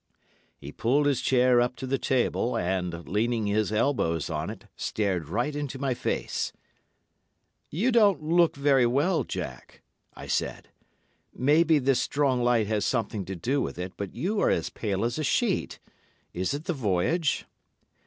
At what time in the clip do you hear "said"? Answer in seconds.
10.25-10.69